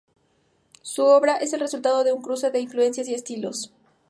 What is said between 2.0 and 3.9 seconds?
de un cruce de influencias y estilos.